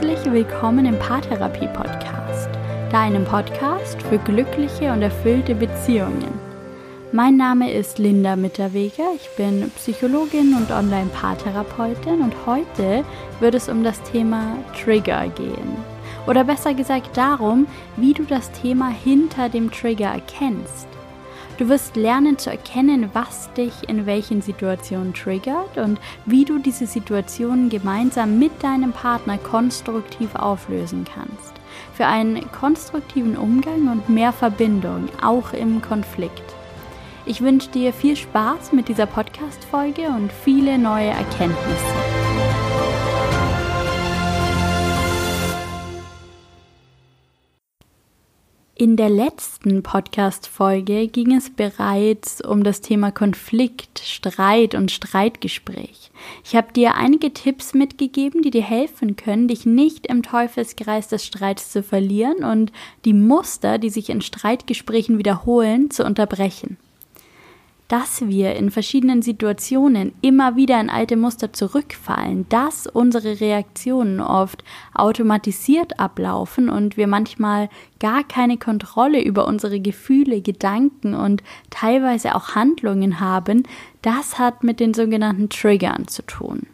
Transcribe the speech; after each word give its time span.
Herzlich 0.00 0.32
willkommen 0.32 0.86
im 0.86 0.98
Paartherapie 0.98 1.68
Podcast, 1.74 2.48
deinem 2.90 3.22
Podcast 3.26 4.00
für 4.00 4.16
glückliche 4.16 4.90
und 4.94 5.02
erfüllte 5.02 5.54
Beziehungen. 5.54 6.32
Mein 7.12 7.36
Name 7.36 7.70
ist 7.70 7.98
Linda 7.98 8.34
Mitterweger, 8.34 9.04
ich 9.14 9.28
bin 9.36 9.70
Psychologin 9.76 10.54
und 10.54 10.70
Online-Paartherapeutin 10.70 12.22
und 12.22 12.32
heute 12.46 13.04
wird 13.40 13.54
es 13.54 13.68
um 13.68 13.84
das 13.84 14.02
Thema 14.04 14.56
Trigger 14.72 15.28
gehen. 15.28 15.76
Oder 16.26 16.44
besser 16.44 16.72
gesagt 16.72 17.14
darum, 17.18 17.66
wie 17.98 18.14
du 18.14 18.22
das 18.22 18.50
Thema 18.52 18.88
hinter 18.88 19.50
dem 19.50 19.70
Trigger 19.70 20.14
erkennst. 20.14 20.88
Du 21.60 21.68
wirst 21.68 21.94
lernen 21.94 22.38
zu 22.38 22.48
erkennen, 22.48 23.10
was 23.12 23.52
dich 23.52 23.86
in 23.86 24.06
welchen 24.06 24.40
Situationen 24.40 25.12
triggert 25.12 25.76
und 25.76 26.00
wie 26.24 26.46
du 26.46 26.58
diese 26.58 26.86
Situationen 26.86 27.68
gemeinsam 27.68 28.38
mit 28.38 28.62
deinem 28.62 28.92
Partner 28.92 29.36
konstruktiv 29.36 30.34
auflösen 30.34 31.04
kannst. 31.04 31.52
Für 31.92 32.06
einen 32.06 32.50
konstruktiven 32.50 33.36
Umgang 33.36 33.88
und 33.88 34.08
mehr 34.08 34.32
Verbindung, 34.32 35.10
auch 35.22 35.52
im 35.52 35.82
Konflikt. 35.82 36.54
Ich 37.26 37.42
wünsche 37.42 37.68
dir 37.68 37.92
viel 37.92 38.16
Spaß 38.16 38.72
mit 38.72 38.88
dieser 38.88 39.04
Podcast-Folge 39.04 40.06
und 40.06 40.32
viele 40.32 40.78
neue 40.78 41.10
Erkenntnisse. 41.10 42.09
In 48.80 48.96
der 48.96 49.10
letzten 49.10 49.82
Podcast-Folge 49.82 51.06
ging 51.08 51.36
es 51.36 51.50
bereits 51.50 52.40
um 52.40 52.64
das 52.64 52.80
Thema 52.80 53.10
Konflikt, 53.12 53.98
Streit 53.98 54.74
und 54.74 54.90
Streitgespräch. 54.90 56.10
Ich 56.46 56.56
habe 56.56 56.72
dir 56.72 56.94
einige 56.94 57.34
Tipps 57.34 57.74
mitgegeben, 57.74 58.40
die 58.40 58.48
dir 58.48 58.62
helfen 58.62 59.16
können, 59.16 59.48
dich 59.48 59.66
nicht 59.66 60.06
im 60.06 60.22
Teufelskreis 60.22 61.08
des 61.08 61.26
Streits 61.26 61.70
zu 61.72 61.82
verlieren 61.82 62.42
und 62.42 62.72
die 63.04 63.12
Muster, 63.12 63.76
die 63.76 63.90
sich 63.90 64.08
in 64.08 64.22
Streitgesprächen 64.22 65.18
wiederholen, 65.18 65.90
zu 65.90 66.02
unterbrechen 66.02 66.78
dass 67.90 68.28
wir 68.28 68.54
in 68.54 68.70
verschiedenen 68.70 69.20
Situationen 69.20 70.12
immer 70.22 70.54
wieder 70.54 70.80
in 70.80 70.90
alte 70.90 71.16
Muster 71.16 71.52
zurückfallen, 71.52 72.48
dass 72.48 72.86
unsere 72.86 73.40
Reaktionen 73.40 74.20
oft 74.20 74.62
automatisiert 74.94 75.98
ablaufen 75.98 76.68
und 76.68 76.96
wir 76.96 77.08
manchmal 77.08 77.68
gar 77.98 78.22
keine 78.22 78.58
Kontrolle 78.58 79.20
über 79.20 79.44
unsere 79.44 79.80
Gefühle, 79.80 80.40
Gedanken 80.40 81.14
und 81.14 81.42
teilweise 81.70 82.36
auch 82.36 82.54
Handlungen 82.54 83.18
haben, 83.18 83.64
das 84.02 84.38
hat 84.38 84.62
mit 84.62 84.78
den 84.78 84.94
sogenannten 84.94 85.48
Triggern 85.48 86.06
zu 86.06 86.22
tun. 86.22 86.68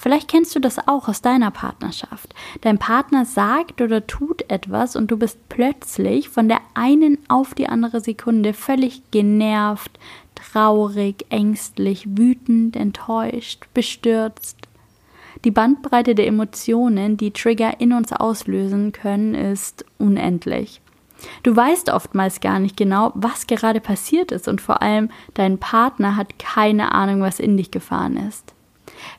Vielleicht 0.00 0.28
kennst 0.28 0.54
du 0.54 0.60
das 0.60 0.78
auch 0.86 1.08
aus 1.08 1.22
deiner 1.22 1.50
Partnerschaft. 1.50 2.32
Dein 2.60 2.78
Partner 2.78 3.24
sagt 3.24 3.80
oder 3.80 4.06
tut 4.06 4.48
etwas 4.48 4.94
und 4.94 5.10
du 5.10 5.16
bist 5.16 5.48
plötzlich 5.48 6.28
von 6.28 6.48
der 6.48 6.60
einen 6.74 7.18
auf 7.26 7.52
die 7.52 7.68
andere 7.68 8.00
Sekunde 8.00 8.54
völlig 8.54 9.02
genervt, 9.10 9.98
traurig, 10.52 11.26
ängstlich, 11.30 12.06
wütend, 12.16 12.76
enttäuscht, 12.76 13.66
bestürzt. 13.74 14.56
Die 15.44 15.50
Bandbreite 15.50 16.14
der 16.14 16.26
Emotionen, 16.26 17.16
die 17.16 17.30
Trigger 17.30 17.80
in 17.80 17.92
uns 17.92 18.12
auslösen 18.12 18.92
können, 18.92 19.34
ist 19.34 19.84
unendlich. 19.98 20.80
Du 21.42 21.54
weißt 21.54 21.90
oftmals 21.90 22.40
gar 22.40 22.60
nicht 22.60 22.76
genau, 22.76 23.12
was 23.14 23.46
gerade 23.46 23.80
passiert 23.80 24.32
ist 24.32 24.48
und 24.48 24.60
vor 24.60 24.82
allem 24.82 25.10
dein 25.34 25.58
Partner 25.58 26.16
hat 26.16 26.38
keine 26.38 26.92
Ahnung, 26.92 27.20
was 27.20 27.40
in 27.40 27.56
dich 27.56 27.70
gefahren 27.70 28.16
ist. 28.16 28.54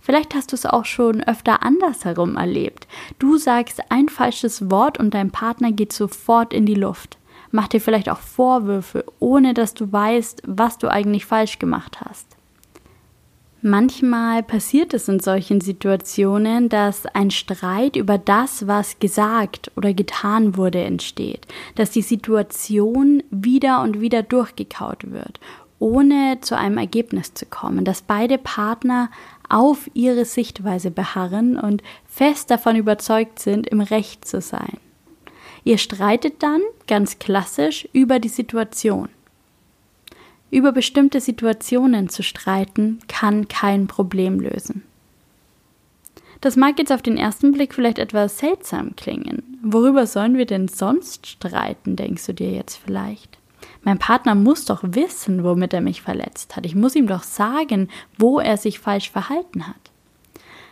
Vielleicht 0.01 0.33
hast 0.33 0.51
du 0.51 0.55
es 0.55 0.65
auch 0.65 0.85
schon 0.85 1.23
öfter 1.23 1.63
andersherum 1.63 2.37
erlebt. 2.37 2.87
Du 3.17 3.37
sagst 3.37 3.81
ein 3.89 4.09
falsches 4.09 4.71
Wort 4.71 4.97
und 4.97 5.13
dein 5.13 5.31
Partner 5.31 5.71
geht 5.71 5.93
sofort 5.93 6.53
in 6.53 6.65
die 6.65 6.75
Luft 6.75 7.18
macht 7.51 7.73
dir 7.73 7.81
vielleicht 7.81 8.09
auch 8.09 8.19
Vorwürfe, 8.19 9.05
ohne 9.19 9.53
dass 9.53 9.73
du 9.73 9.91
weißt, 9.91 10.43
was 10.45 10.77
du 10.77 10.87
eigentlich 10.87 11.25
falsch 11.25 11.59
gemacht 11.59 12.01
hast. 12.01 12.39
Manchmal 13.61 14.41
passiert 14.41 14.93
es 14.93 15.09
in 15.09 15.19
solchen 15.19 15.59
Situationen, 15.59 16.69
dass 16.69 17.05
ein 17.07 17.29
Streit 17.29 17.97
über 17.97 18.17
das, 18.17 18.67
was 18.67 18.99
gesagt 18.99 19.69
oder 19.75 19.93
getan 19.93 20.55
wurde, 20.55 20.81
entsteht, 20.81 21.45
dass 21.75 21.91
die 21.91 22.01
Situation 22.01 23.21
wieder 23.31 23.81
und 23.81 23.99
wieder 23.99 24.23
durchgekaut 24.23 25.11
wird, 25.11 25.41
ohne 25.77 26.37
zu 26.39 26.57
einem 26.57 26.77
Ergebnis 26.77 27.33
zu 27.33 27.45
kommen, 27.45 27.83
dass 27.83 28.01
beide 28.01 28.37
Partner 28.37 29.09
auf 29.49 29.89
ihre 29.93 30.23
Sichtweise 30.23 30.89
beharren 30.89 31.59
und 31.59 31.83
fest 32.05 32.51
davon 32.51 32.77
überzeugt 32.77 33.39
sind, 33.39 33.67
im 33.67 33.81
Recht 33.81 34.25
zu 34.25 34.39
sein. 34.39 34.77
Ihr 35.69 35.77
streitet 35.77 36.41
dann, 36.41 36.61
ganz 36.87 37.19
klassisch, 37.19 37.87
über 37.93 38.17
die 38.17 38.27
Situation. 38.27 39.07
Über 40.49 40.71
bestimmte 40.71 41.21
Situationen 41.21 42.09
zu 42.09 42.23
streiten, 42.23 42.97
kann 43.07 43.47
kein 43.47 43.85
Problem 43.85 44.39
lösen. 44.39 44.81
Das 46.41 46.55
mag 46.55 46.79
jetzt 46.79 46.91
auf 46.91 47.03
den 47.03 47.17
ersten 47.17 47.51
Blick 47.51 47.75
vielleicht 47.75 47.99
etwas 47.99 48.39
seltsam 48.39 48.95
klingen. 48.95 49.59
Worüber 49.61 50.07
sollen 50.07 50.39
wir 50.39 50.47
denn 50.47 50.69
sonst 50.69 51.27
streiten, 51.27 51.95
denkst 51.95 52.25
du 52.25 52.33
dir 52.33 52.49
jetzt 52.49 52.81
vielleicht? 52.83 53.37
Mein 53.83 53.99
Partner 53.99 54.33
muss 54.33 54.65
doch 54.65 54.81
wissen, 54.81 55.43
womit 55.43 55.71
er 55.75 55.81
mich 55.81 56.01
verletzt 56.01 56.55
hat. 56.55 56.65
Ich 56.65 56.73
muss 56.73 56.95
ihm 56.95 57.05
doch 57.05 57.21
sagen, 57.21 57.89
wo 58.17 58.39
er 58.39 58.57
sich 58.57 58.79
falsch 58.79 59.11
verhalten 59.11 59.67
hat. 59.67 59.88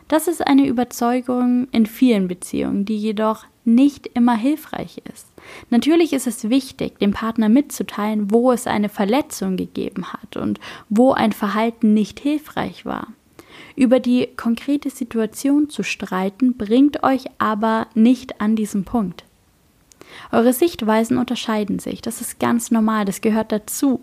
Das 0.07 0.27
ist 0.27 0.45
eine 0.45 0.65
Überzeugung 0.67 1.67
in 1.71 1.85
vielen 1.85 2.27
Beziehungen, 2.27 2.85
die 2.85 2.97
jedoch 2.97 3.45
nicht 3.65 4.07
immer 4.13 4.35
hilfreich 4.35 5.01
ist. 5.13 5.27
Natürlich 5.69 6.13
ist 6.13 6.27
es 6.27 6.49
wichtig, 6.49 6.99
dem 6.99 7.11
Partner 7.11 7.49
mitzuteilen, 7.49 8.31
wo 8.31 8.53
es 8.53 8.65
eine 8.65 8.87
Verletzung 8.87 9.57
gegeben 9.57 10.13
hat 10.13 10.37
und 10.37 10.59
wo 10.87 11.11
ein 11.11 11.33
Verhalten 11.33 11.93
nicht 11.93 12.21
hilfreich 12.21 12.85
war. 12.85 13.07
Über 13.75 13.99
die 13.99 14.29
konkrete 14.37 14.89
Situation 14.89 15.69
zu 15.69 15.83
streiten, 15.83 16.55
bringt 16.55 17.03
euch 17.03 17.25
aber 17.37 17.87
nicht 17.93 18.39
an 18.39 18.55
diesen 18.55 18.85
Punkt. 18.85 19.26
Eure 20.31 20.53
Sichtweisen 20.53 21.17
unterscheiden 21.17 21.79
sich, 21.79 22.01
das 22.01 22.21
ist 22.21 22.39
ganz 22.39 22.71
normal, 22.71 23.05
das 23.05 23.21
gehört 23.21 23.51
dazu. 23.51 24.01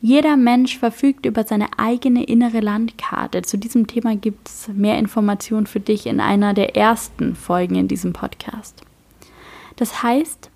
Jeder 0.00 0.36
Mensch 0.36 0.78
verfügt 0.78 1.26
über 1.26 1.44
seine 1.44 1.68
eigene 1.78 2.24
innere 2.24 2.60
Landkarte. 2.60 3.42
Zu 3.42 3.58
diesem 3.58 3.86
Thema 3.86 4.16
gibt 4.16 4.48
es 4.48 4.68
mehr 4.68 4.98
Informationen 4.98 5.66
für 5.66 5.80
dich 5.80 6.06
in 6.06 6.20
einer 6.20 6.54
der 6.54 6.76
ersten 6.76 7.34
Folgen 7.34 7.74
in 7.74 7.88
diesem 7.88 8.12
Podcast. 8.12 8.82
Das 9.76 10.02
heißt, 10.02 10.50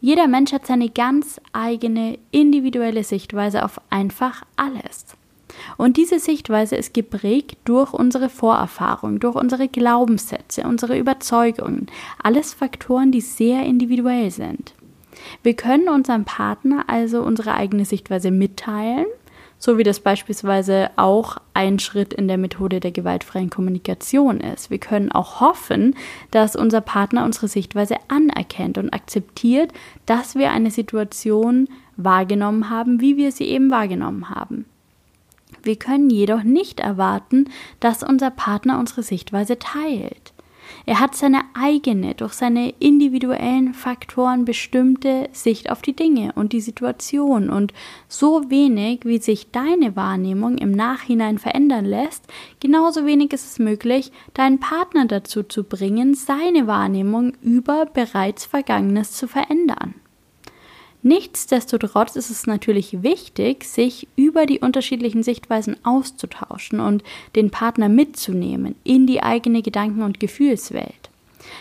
jeder 0.00 0.26
Mensch 0.28 0.52
hat 0.52 0.66
seine 0.66 0.90
ganz 0.90 1.40
eigene 1.52 2.18
individuelle 2.30 3.04
Sichtweise 3.04 3.64
auf 3.64 3.80
einfach 3.90 4.42
alles. 4.56 5.16
Und 5.76 5.96
diese 5.96 6.18
Sichtweise 6.18 6.76
ist 6.76 6.94
geprägt 6.94 7.58
durch 7.64 7.92
unsere 7.92 8.28
Vorerfahrung, 8.28 9.20
durch 9.20 9.34
unsere 9.34 9.68
Glaubenssätze, 9.68 10.62
unsere 10.64 10.98
Überzeugungen, 10.98 11.86
alles 12.22 12.54
Faktoren, 12.54 13.12
die 13.12 13.20
sehr 13.20 13.64
individuell 13.64 14.30
sind. 14.30 14.74
Wir 15.42 15.54
können 15.54 15.88
unserem 15.88 16.24
Partner 16.24 16.84
also 16.88 17.22
unsere 17.22 17.54
eigene 17.54 17.84
Sichtweise 17.84 18.30
mitteilen 18.30 19.06
so 19.58 19.78
wie 19.78 19.82
das 19.82 20.00
beispielsweise 20.00 20.90
auch 20.96 21.38
ein 21.54 21.78
Schritt 21.78 22.12
in 22.12 22.28
der 22.28 22.38
Methode 22.38 22.80
der 22.80 22.92
gewaltfreien 22.92 23.50
Kommunikation 23.50 24.40
ist. 24.40 24.70
Wir 24.70 24.78
können 24.78 25.10
auch 25.10 25.40
hoffen, 25.40 25.94
dass 26.30 26.56
unser 26.56 26.80
Partner 26.80 27.24
unsere 27.24 27.48
Sichtweise 27.48 27.96
anerkennt 28.08 28.78
und 28.78 28.92
akzeptiert, 28.92 29.72
dass 30.04 30.34
wir 30.34 30.50
eine 30.50 30.70
Situation 30.70 31.68
wahrgenommen 31.96 32.68
haben, 32.68 33.00
wie 33.00 33.16
wir 33.16 33.32
sie 33.32 33.44
eben 33.44 33.70
wahrgenommen 33.70 34.28
haben. 34.28 34.66
Wir 35.66 35.76
können 35.76 36.10
jedoch 36.10 36.44
nicht 36.44 36.80
erwarten, 36.80 37.50
dass 37.80 38.04
unser 38.04 38.30
Partner 38.30 38.78
unsere 38.78 39.02
Sichtweise 39.02 39.58
teilt. 39.58 40.32
Er 40.84 41.00
hat 41.00 41.16
seine 41.16 41.42
eigene, 41.54 42.14
durch 42.14 42.34
seine 42.34 42.70
individuellen 42.78 43.74
Faktoren 43.74 44.44
bestimmte 44.44 45.28
Sicht 45.32 45.70
auf 45.70 45.82
die 45.82 45.96
Dinge 45.96 46.32
und 46.34 46.52
die 46.52 46.60
Situation 46.60 47.50
und 47.50 47.72
so 48.08 48.48
wenig, 48.50 49.00
wie 49.04 49.18
sich 49.18 49.50
deine 49.50 49.96
Wahrnehmung 49.96 50.58
im 50.58 50.70
Nachhinein 50.70 51.38
verändern 51.38 51.84
lässt, 51.84 52.24
genauso 52.60 53.04
wenig 53.04 53.32
ist 53.32 53.50
es 53.50 53.58
möglich, 53.58 54.12
deinen 54.34 54.60
Partner 54.60 55.06
dazu 55.06 55.42
zu 55.42 55.64
bringen, 55.64 56.14
seine 56.14 56.68
Wahrnehmung 56.68 57.32
über 57.42 57.86
bereits 57.86 58.44
Vergangenes 58.44 59.12
zu 59.12 59.26
verändern. 59.26 59.94
Nichtsdestotrotz 61.06 62.16
ist 62.16 62.30
es 62.30 62.48
natürlich 62.48 63.04
wichtig, 63.04 63.62
sich 63.62 64.08
über 64.16 64.44
die 64.44 64.58
unterschiedlichen 64.58 65.22
Sichtweisen 65.22 65.76
auszutauschen 65.84 66.80
und 66.80 67.04
den 67.36 67.52
Partner 67.52 67.88
mitzunehmen 67.88 68.74
in 68.82 69.06
die 69.06 69.22
eigene 69.22 69.62
Gedanken- 69.62 70.02
und 70.02 70.18
Gefühlswelt. 70.18 71.10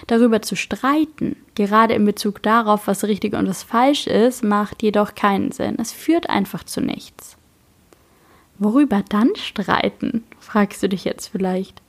Darüber 0.07 0.42
zu 0.42 0.56
streiten, 0.56 1.36
gerade 1.53 1.94
in 1.94 2.06
Bezug 2.06 2.42
darauf, 2.42 2.88
was 2.88 3.03
richtig 3.03 3.36
und 3.36 3.47
was 3.47 3.62
falsch 3.62 4.07
ist, 4.07 4.44
macht 4.44 4.81
jedoch 4.81 5.13
keinen 5.13 5.51
Sinn. 5.51 5.77
Es 5.80 5.92
führt 5.92 6.27
einfach 6.27 6.63
zu 6.63 6.81
nichts. 6.81 7.38
Worüber 8.57 9.03
dann 9.09 9.30
streiten? 9.36 10.24
fragst 10.39 10.81
du 10.81 10.89
dich 10.89 11.06
jetzt 11.06 11.27
vielleicht. 11.27 11.83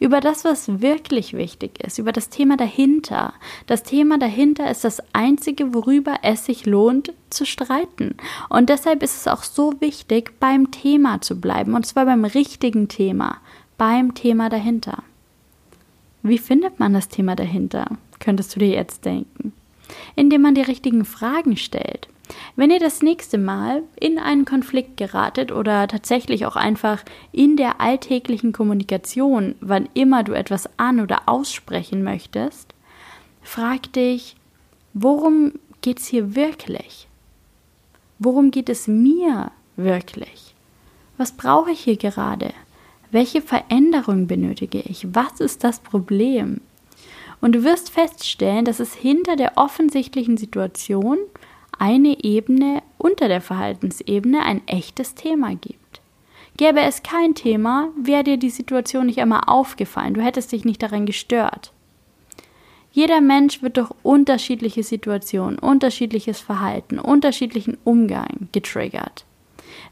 Über 0.00 0.20
das, 0.20 0.44
was 0.44 0.80
wirklich 0.80 1.34
wichtig 1.34 1.82
ist, 1.84 1.98
über 1.98 2.12
das 2.12 2.28
Thema 2.28 2.56
dahinter. 2.56 3.34
Das 3.66 3.82
Thema 3.82 4.18
dahinter 4.18 4.70
ist 4.70 4.84
das 4.84 5.02
Einzige, 5.12 5.74
worüber 5.74 6.18
es 6.22 6.46
sich 6.46 6.66
lohnt 6.66 7.12
zu 7.30 7.46
streiten. 7.46 8.16
Und 8.48 8.68
deshalb 8.68 9.02
ist 9.02 9.16
es 9.16 9.28
auch 9.28 9.42
so 9.42 9.74
wichtig, 9.80 10.32
beim 10.40 10.70
Thema 10.70 11.20
zu 11.20 11.40
bleiben, 11.40 11.74
und 11.74 11.86
zwar 11.86 12.04
beim 12.04 12.24
richtigen 12.24 12.88
Thema, 12.88 13.38
beim 13.78 14.14
Thema 14.14 14.48
dahinter. 14.48 15.02
Wie 16.22 16.38
findet 16.38 16.78
man 16.78 16.92
das 16.92 17.08
Thema 17.08 17.34
dahinter? 17.34 17.86
Könntest 18.20 18.54
du 18.54 18.60
dir 18.60 18.68
jetzt 18.68 19.04
denken. 19.04 19.52
Indem 20.14 20.42
man 20.42 20.54
die 20.54 20.62
richtigen 20.62 21.04
Fragen 21.04 21.56
stellt. 21.56 22.08
Wenn 22.56 22.70
ihr 22.70 22.80
das 22.80 23.02
nächste 23.02 23.38
Mal 23.38 23.82
in 23.98 24.18
einen 24.18 24.44
Konflikt 24.44 24.96
geratet 24.96 25.52
oder 25.52 25.88
tatsächlich 25.88 26.46
auch 26.46 26.56
einfach 26.56 27.02
in 27.32 27.56
der 27.56 27.80
alltäglichen 27.80 28.52
Kommunikation, 28.52 29.54
wann 29.60 29.88
immer 29.94 30.22
du 30.24 30.32
etwas 30.32 30.68
an 30.78 31.00
oder 31.00 31.22
aussprechen 31.26 32.02
möchtest, 32.02 32.74
frag 33.42 33.92
dich, 33.92 34.36
worum 34.92 35.52
geht 35.80 36.00
es 36.00 36.06
hier 36.06 36.34
wirklich? 36.34 37.08
Worum 38.18 38.50
geht 38.50 38.68
es 38.68 38.86
mir 38.86 39.50
wirklich? 39.76 40.54
Was 41.16 41.32
brauche 41.32 41.70
ich 41.70 41.80
hier 41.80 41.96
gerade? 41.96 42.52
Welche 43.10 43.42
Veränderung 43.42 44.26
benötige 44.26 44.80
ich? 44.80 45.06
Was 45.14 45.40
ist 45.40 45.64
das 45.64 45.80
Problem? 45.80 46.60
Und 47.40 47.52
du 47.56 47.64
wirst 47.64 47.90
feststellen, 47.90 48.64
dass 48.64 48.78
es 48.78 48.94
hinter 48.94 49.36
der 49.36 49.52
offensichtlichen 49.56 50.36
Situation 50.36 51.18
eine 51.82 52.22
Ebene 52.22 52.80
unter 52.96 53.26
der 53.26 53.40
Verhaltensebene 53.40 54.44
ein 54.44 54.62
echtes 54.68 55.16
Thema 55.16 55.56
gibt. 55.56 56.00
Gäbe 56.56 56.80
es 56.80 57.02
kein 57.02 57.34
Thema, 57.34 57.88
wäre 58.00 58.22
dir 58.22 58.36
die 58.36 58.50
Situation 58.50 59.06
nicht 59.06 59.18
einmal 59.18 59.42
aufgefallen, 59.48 60.14
du 60.14 60.22
hättest 60.22 60.52
dich 60.52 60.64
nicht 60.64 60.80
daran 60.80 61.06
gestört. 61.06 61.72
Jeder 62.92 63.20
Mensch 63.20 63.62
wird 63.62 63.78
durch 63.78 63.90
unterschiedliche 64.04 64.84
Situationen, 64.84 65.58
unterschiedliches 65.58 66.38
Verhalten, 66.38 67.00
unterschiedlichen 67.00 67.76
Umgang 67.82 68.48
getriggert. 68.52 69.24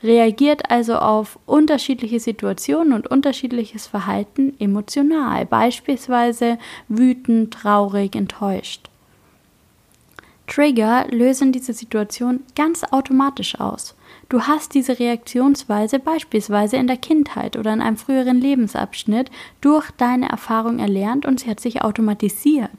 Reagiert 0.01 0.71
also 0.71 0.95
auf 0.95 1.41
unterschiedliche 1.45 2.21
Situationen 2.21 2.93
und 2.93 3.09
unterschiedliches 3.09 3.89
Verhalten 3.89 4.55
emotional, 4.61 5.45
beispielsweise 5.45 6.57
wütend, 6.87 7.53
traurig, 7.53 8.15
enttäuscht. 8.15 8.90
Trigger 10.51 11.07
lösen 11.11 11.53
diese 11.53 11.73
Situation 11.73 12.41
ganz 12.57 12.83
automatisch 12.83 13.61
aus. 13.61 13.95
Du 14.29 14.43
hast 14.43 14.75
diese 14.75 14.99
Reaktionsweise 14.99 16.01
beispielsweise 16.01 16.77
in 16.77 16.89
der 16.89 16.97
Kindheit 16.97 17.57
oder 17.57 17.73
in 17.73 17.81
einem 17.81 17.97
früheren 17.97 18.41
Lebensabschnitt 18.41 19.31
durch 19.61 19.89
deine 19.93 20.29
Erfahrung 20.29 20.81
erlernt 20.81 21.25
und 21.25 21.39
sie 21.39 21.51
hat 21.51 21.61
sich 21.61 21.83
automatisiert. 21.83 22.71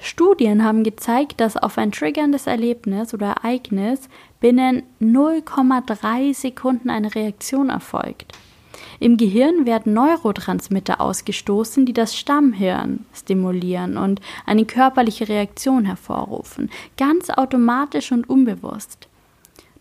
Studien 0.00 0.64
haben 0.64 0.82
gezeigt, 0.82 1.40
dass 1.40 1.56
auf 1.56 1.78
ein 1.78 1.92
triggerndes 1.92 2.48
Erlebnis 2.48 3.14
oder 3.14 3.36
Ereignis 3.42 4.08
binnen 4.40 4.82
0,3 5.00 6.34
Sekunden 6.34 6.90
eine 6.90 7.14
Reaktion 7.14 7.68
erfolgt. 7.68 8.32
Im 8.98 9.16
Gehirn 9.16 9.66
werden 9.66 9.92
Neurotransmitter 9.92 11.00
ausgestoßen, 11.00 11.86
die 11.86 11.92
das 11.92 12.16
Stammhirn 12.16 13.04
stimulieren 13.14 13.96
und 13.96 14.20
eine 14.46 14.64
körperliche 14.64 15.28
Reaktion 15.28 15.84
hervorrufen, 15.84 16.70
ganz 16.96 17.30
automatisch 17.30 18.12
und 18.12 18.28
unbewusst. 18.28 19.08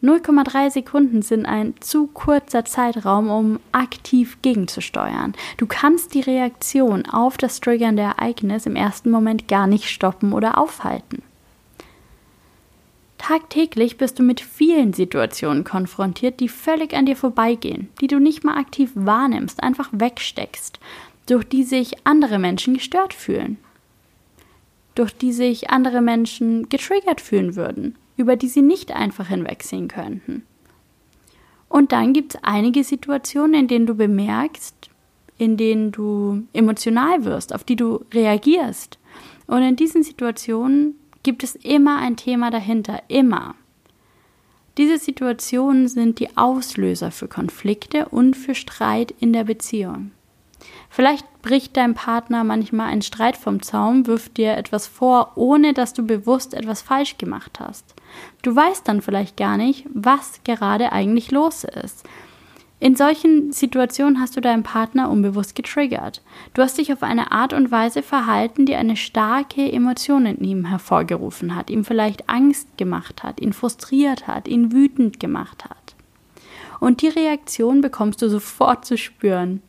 0,3 0.01 0.69
Sekunden 0.69 1.21
sind 1.21 1.45
ein 1.45 1.73
zu 1.81 2.07
kurzer 2.07 2.63
Zeitraum, 2.63 3.29
um 3.29 3.59
aktiv 3.73 4.37
gegenzusteuern. 4.41 5.33
Du 5.57 5.65
kannst 5.67 6.13
die 6.13 6.21
Reaktion 6.21 7.05
auf 7.05 7.37
das 7.37 7.59
triggernde 7.59 8.03
Ereignis 8.03 8.65
im 8.65 8.77
ersten 8.77 9.11
Moment 9.11 9.49
gar 9.49 9.67
nicht 9.67 9.89
stoppen 9.89 10.31
oder 10.31 10.57
aufhalten. 10.57 11.21
Tagtäglich 13.19 13.97
bist 13.97 14.17
du 14.17 14.23
mit 14.23 14.39
vielen 14.39 14.93
Situationen 14.93 15.65
konfrontiert, 15.65 16.39
die 16.39 16.47
völlig 16.47 16.95
an 16.95 17.05
dir 17.05 17.17
vorbeigehen, 17.17 17.89
die 18.01 18.07
du 18.07 18.17
nicht 18.17 18.43
mal 18.43 18.57
aktiv 18.57 18.91
wahrnimmst, 18.95 19.61
einfach 19.61 19.89
wegsteckst, 19.91 20.79
durch 21.27 21.43
die 21.43 21.63
sich 21.63 22.07
andere 22.07 22.39
Menschen 22.39 22.73
gestört 22.73 23.13
fühlen, 23.13 23.57
durch 24.95 25.13
die 25.13 25.33
sich 25.33 25.69
andere 25.69 26.01
Menschen 26.01 26.69
getriggert 26.69 27.19
fühlen 27.19 27.55
würden, 27.55 27.95
über 28.15 28.37
die 28.37 28.47
sie 28.47 28.61
nicht 28.61 28.93
einfach 28.93 29.27
hinwegsehen 29.27 29.89
könnten. 29.89 30.43
Und 31.67 31.91
dann 31.91 32.13
gibt 32.13 32.35
es 32.35 32.43
einige 32.43 32.85
Situationen, 32.85 33.53
in 33.53 33.67
denen 33.67 33.85
du 33.85 33.95
bemerkst, 33.95 34.89
in 35.37 35.57
denen 35.57 35.91
du 35.91 36.43
emotional 36.53 37.25
wirst, 37.25 37.53
auf 37.53 37.65
die 37.65 37.75
du 37.75 38.05
reagierst. 38.13 38.97
Und 39.45 39.61
in 39.61 39.75
diesen 39.75 40.03
Situationen 40.03 40.95
gibt 41.23 41.43
es 41.43 41.55
immer 41.55 41.97
ein 41.97 42.17
Thema 42.17 42.51
dahinter, 42.51 43.01
immer. 43.07 43.55
Diese 44.77 44.97
Situationen 44.97 45.87
sind 45.87 46.19
die 46.19 46.37
Auslöser 46.37 47.11
für 47.11 47.27
Konflikte 47.27 48.07
und 48.07 48.35
für 48.35 48.55
Streit 48.55 49.13
in 49.19 49.33
der 49.33 49.43
Beziehung. 49.43 50.11
Vielleicht 50.89 51.25
bricht 51.41 51.77
dein 51.77 51.93
Partner 51.93 52.43
manchmal 52.43 52.87
einen 52.87 53.01
Streit 53.01 53.37
vom 53.37 53.61
Zaum, 53.61 54.07
wirft 54.07 54.37
dir 54.37 54.57
etwas 54.57 54.87
vor, 54.87 55.33
ohne 55.35 55.73
dass 55.73 55.93
du 55.93 56.05
bewusst 56.05 56.53
etwas 56.53 56.81
falsch 56.81 57.17
gemacht 57.17 57.59
hast. 57.59 57.93
Du 58.41 58.55
weißt 58.55 58.87
dann 58.87 59.01
vielleicht 59.01 59.37
gar 59.37 59.57
nicht, 59.57 59.85
was 59.93 60.41
gerade 60.43 60.91
eigentlich 60.91 61.31
los 61.31 61.63
ist. 61.63 62.07
In 62.81 62.95
solchen 62.95 63.51
Situationen 63.51 64.21
hast 64.21 64.37
du 64.37 64.41
deinen 64.41 64.63
Partner 64.63 65.09
unbewusst 65.09 65.53
getriggert. 65.53 66.21
Du 66.53 66.61
hast 66.61 66.77
dich 66.77 66.93
auf 66.93 67.03
eine 67.03 67.31
Art 67.31 67.51
und 67.51 67.71
Weise 67.71 68.01
verhalten, 68.01 68.65
die 68.65 68.75
eine 68.75 68.95
starke 68.95 69.69
Emotion 69.69 70.25
in 70.25 70.37
ihm 70.37 70.65
hervorgerufen 70.65 71.55
hat, 71.55 71.69
ihm 71.69 71.83
vielleicht 71.83 72.29
Angst 72.29 72.77
gemacht 72.77 73.21
hat, 73.21 73.41
ihn 73.41 73.51
frustriert 73.51 74.27
hat, 74.27 74.47
ihn 74.47 74.71
wütend 74.71 75.19
gemacht 75.19 75.65
hat. 75.65 75.95
Und 76.79 77.01
die 77.01 77.09
Reaktion 77.09 77.81
bekommst 77.81 78.21
du 78.21 78.29
sofort 78.29 78.85
zu 78.85 78.97
spüren. 78.97 79.61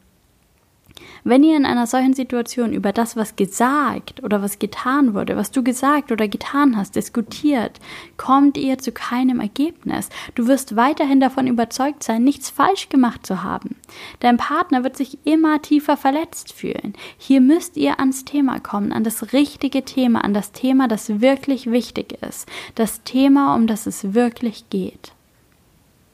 Wenn 1.25 1.43
ihr 1.43 1.57
in 1.57 1.67
einer 1.67 1.87
solchen 1.87 2.15
Situation 2.15 2.73
über 2.73 2.93
das, 2.93 3.17
was 3.17 3.37
gesagt 3.37 4.23
oder 4.23 4.43
was 4.43 4.59
getan 4.59 5.15
wurde, 5.15 5.37
was 5.37 5.51
du 5.51 5.63
gesagt 5.63 6.13
oder 6.13 6.29
getan 6.29 6.77
hast, 6.77 6.97
diskutiert, 6.97 7.79
kommt 8.17 8.57
ihr 8.57 8.79
zu 8.79 8.93
keinem 8.93 9.41
Ergebnis. 9.41 10.09
Du 10.35 10.47
wirst 10.47 10.77
weiterhin 10.77 11.21
davon 11.21 11.47
überzeugt 11.47 12.03
sein, 12.03 12.25
nichts 12.25 12.51
falsch 12.51 12.89
gemacht 12.89 13.27
zu 13.27 13.43
haben. 13.43 13.77
Dein 14.21 14.37
Partner 14.37 14.85
wird 14.85 14.97
sich 14.97 15.19
immer 15.25 15.61
tiefer 15.61 15.97
verletzt 15.97 16.53
fühlen. 16.53 16.95
Hier 17.19 17.41
müsst 17.41 17.77
ihr 17.77 18.01
ans 18.01 18.25
Thema 18.25 18.59
kommen, 18.61 18.93
an 18.93 19.05
das 19.05 19.33
richtige 19.33 19.85
Thema, 19.85 20.25
an 20.25 20.35
das 20.35 20.53
Thema, 20.53 20.89
das 20.89 21.21
wirklich 21.21 21.71
wichtig 21.71 22.19
ist. 22.23 22.49
Das 22.75 23.03
Thema, 23.03 23.55
um 23.55 23.67
das 23.67 23.87
es 23.87 24.15
wirklich 24.15 24.71
geht. 24.71 25.13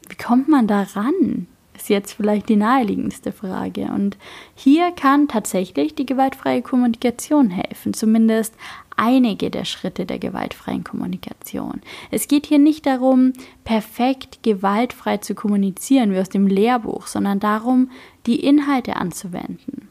Wie 0.08 0.16
kommt 0.16 0.48
man 0.48 0.66
da 0.66 0.82
ran? 0.94 1.46
Ist 1.76 1.88
jetzt 1.88 2.12
vielleicht 2.12 2.48
die 2.48 2.56
naheliegendste 2.56 3.32
Frage. 3.32 3.82
Und 3.86 4.16
hier 4.54 4.92
kann 4.92 5.28
tatsächlich 5.28 5.94
die 5.94 6.06
gewaltfreie 6.06 6.62
Kommunikation 6.62 7.50
helfen, 7.50 7.94
zumindest 7.94 8.54
einige 8.96 9.50
der 9.50 9.64
Schritte 9.64 10.06
der 10.06 10.18
gewaltfreien 10.18 10.84
Kommunikation. 10.84 11.82
Es 12.10 12.28
geht 12.28 12.46
hier 12.46 12.58
nicht 12.58 12.86
darum, 12.86 13.32
perfekt 13.64 14.42
gewaltfrei 14.42 15.18
zu 15.18 15.34
kommunizieren 15.34 16.12
wie 16.12 16.18
aus 16.18 16.28
dem 16.28 16.46
Lehrbuch, 16.46 17.06
sondern 17.06 17.38
darum, 17.38 17.90
die 18.26 18.40
Inhalte 18.40 18.96
anzuwenden. 18.96 19.88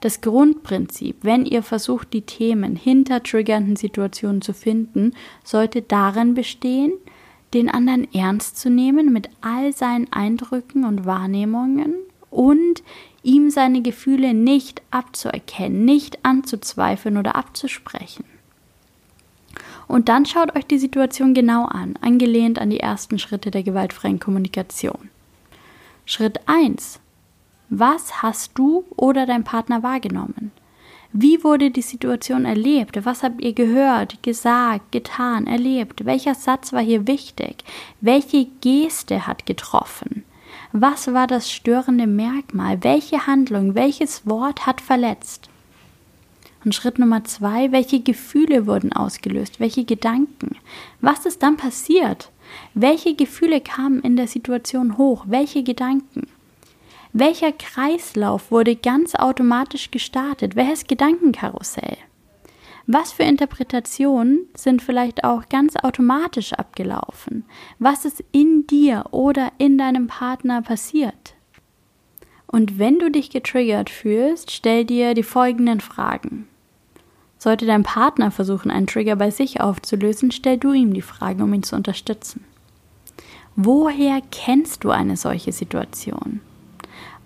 Das 0.00 0.20
Grundprinzip, 0.20 1.16
wenn 1.22 1.46
ihr 1.46 1.62
versucht, 1.62 2.12
die 2.12 2.22
Themen 2.22 2.76
hinter 2.76 3.22
triggernden 3.22 3.76
Situationen 3.76 4.42
zu 4.42 4.52
finden, 4.52 5.14
sollte 5.42 5.80
darin 5.80 6.34
bestehen, 6.34 6.92
den 7.54 7.70
anderen 7.70 8.12
ernst 8.12 8.58
zu 8.58 8.68
nehmen 8.68 9.12
mit 9.12 9.30
all 9.40 9.72
seinen 9.72 10.12
Eindrücken 10.12 10.84
und 10.84 11.06
Wahrnehmungen 11.06 11.94
und 12.30 12.82
ihm 13.22 13.50
seine 13.50 13.80
Gefühle 13.80 14.34
nicht 14.34 14.82
abzuerkennen, 14.90 15.84
nicht 15.84 16.24
anzuzweifeln 16.24 17.16
oder 17.16 17.36
abzusprechen. 17.36 18.24
Und 19.86 20.08
dann 20.08 20.26
schaut 20.26 20.56
euch 20.56 20.66
die 20.66 20.78
Situation 20.78 21.34
genau 21.34 21.66
an, 21.66 21.96
angelehnt 22.00 22.58
an 22.58 22.70
die 22.70 22.80
ersten 22.80 23.18
Schritte 23.18 23.50
der 23.50 23.62
gewaltfreien 23.62 24.18
Kommunikation. 24.18 25.10
Schritt 26.06 26.40
1. 26.46 27.00
Was 27.68 28.22
hast 28.22 28.52
du 28.58 28.84
oder 28.96 29.26
dein 29.26 29.44
Partner 29.44 29.82
wahrgenommen? 29.82 30.52
Wie 31.16 31.44
wurde 31.44 31.70
die 31.70 31.80
Situation 31.80 32.44
erlebt? 32.44 33.06
Was 33.06 33.22
habt 33.22 33.40
ihr 33.40 33.52
gehört, 33.52 34.20
gesagt, 34.24 34.90
getan, 34.90 35.46
erlebt? 35.46 36.04
Welcher 36.04 36.34
Satz 36.34 36.72
war 36.72 36.82
hier 36.82 37.06
wichtig? 37.06 37.62
Welche 38.00 38.46
Geste 38.60 39.24
hat 39.24 39.46
getroffen? 39.46 40.24
Was 40.72 41.14
war 41.14 41.28
das 41.28 41.52
störende 41.52 42.08
Merkmal? 42.08 42.82
Welche 42.82 43.28
Handlung, 43.28 43.76
welches 43.76 44.26
Wort 44.26 44.66
hat 44.66 44.80
verletzt? 44.80 45.48
Und 46.64 46.74
Schritt 46.74 46.98
Nummer 46.98 47.22
zwei, 47.22 47.70
welche 47.70 48.00
Gefühle 48.00 48.66
wurden 48.66 48.92
ausgelöst? 48.92 49.60
Welche 49.60 49.84
Gedanken? 49.84 50.56
Was 51.00 51.26
ist 51.26 51.44
dann 51.44 51.56
passiert? 51.56 52.32
Welche 52.74 53.14
Gefühle 53.14 53.60
kamen 53.60 54.00
in 54.00 54.16
der 54.16 54.26
Situation 54.26 54.98
hoch? 54.98 55.26
Welche 55.28 55.62
Gedanken? 55.62 56.26
Welcher 57.16 57.52
Kreislauf 57.52 58.50
wurde 58.50 58.74
ganz 58.74 59.14
automatisch 59.14 59.92
gestartet? 59.92 60.56
Welches 60.56 60.88
Gedankenkarussell? 60.88 61.96
Was 62.88 63.12
für 63.12 63.22
Interpretationen 63.22 64.48
sind 64.56 64.82
vielleicht 64.82 65.22
auch 65.22 65.48
ganz 65.48 65.76
automatisch 65.76 66.54
abgelaufen? 66.54 67.44
Was 67.78 68.04
ist 68.04 68.24
in 68.32 68.66
dir 68.66 69.04
oder 69.12 69.52
in 69.58 69.78
deinem 69.78 70.08
Partner 70.08 70.60
passiert? 70.60 71.36
Und 72.48 72.80
wenn 72.80 72.98
du 72.98 73.12
dich 73.12 73.30
getriggert 73.30 73.90
fühlst, 73.90 74.50
stell 74.50 74.84
dir 74.84 75.14
die 75.14 75.22
folgenden 75.22 75.78
Fragen. 75.78 76.48
Sollte 77.38 77.64
dein 77.64 77.84
Partner 77.84 78.32
versuchen, 78.32 78.72
einen 78.72 78.88
Trigger 78.88 79.14
bei 79.14 79.30
sich 79.30 79.60
aufzulösen, 79.60 80.32
stell 80.32 80.58
du 80.58 80.72
ihm 80.72 80.92
die 80.92 81.00
Frage, 81.00 81.44
um 81.44 81.54
ihn 81.54 81.62
zu 81.62 81.76
unterstützen. 81.76 82.44
Woher 83.54 84.20
kennst 84.32 84.82
du 84.82 84.90
eine 84.90 85.16
solche 85.16 85.52
Situation? 85.52 86.40